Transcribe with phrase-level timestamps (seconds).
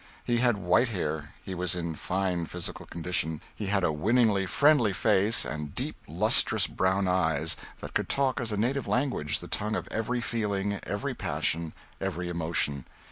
[0.23, 4.93] He had white hair; he was in fine physical condition; he had a winningly friendly
[4.93, 9.75] face and deep lustrous brown eyes that could talk as a native language the tongue
[9.75, 12.85] of every feeling, every passion, every emotion.